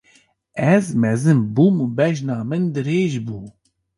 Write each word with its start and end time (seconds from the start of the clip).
Ez 0.73 0.85
mezin 1.01 1.39
bûm 1.55 1.75
û 1.85 1.87
bejna 1.97 2.39
min 2.49 2.63
dirêj 2.75 3.13
bû. 3.25 3.39